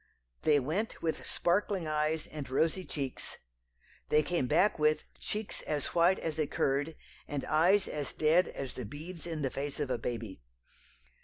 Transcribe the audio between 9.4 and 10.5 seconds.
the face of a baby."